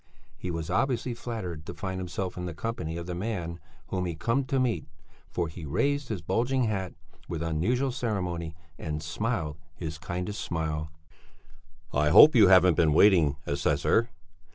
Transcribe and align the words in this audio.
He 0.35 0.49
was 0.49 0.71
obviously 0.71 1.13
flattered 1.13 1.63
to 1.67 1.75
find 1.75 1.99
himself 1.99 2.35
in 2.35 2.47
the 2.47 2.55
company 2.55 2.97
of 2.97 3.05
the 3.05 3.13
man 3.13 3.59
whom 3.89 4.05
he 4.07 4.13
had 4.13 4.19
come 4.19 4.43
to 4.45 4.59
meet, 4.59 4.87
for 5.29 5.47
he 5.47 5.63
raised 5.63 6.07
his 6.09 6.23
bulging 6.23 6.63
hat 6.63 6.95
with 7.29 7.43
unusual 7.43 7.91
ceremony 7.91 8.55
and 8.79 9.03
smiled 9.03 9.57
his 9.75 9.99
kindliest 9.99 10.41
smile. 10.41 10.89
"I 11.93 12.09
hope 12.09 12.33
you 12.33 12.47
haven't 12.47 12.77
been 12.77 12.93
waiting, 12.95 13.35
assessor?" 13.45 14.09